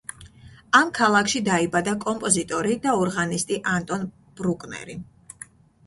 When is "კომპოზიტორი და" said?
2.07-2.97